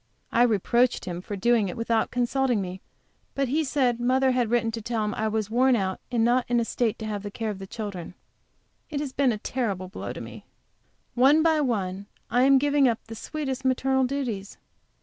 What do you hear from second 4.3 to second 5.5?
bad written to tell him that I was